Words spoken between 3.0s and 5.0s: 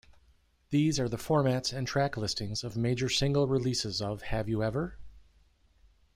single-releases of Have You Ever?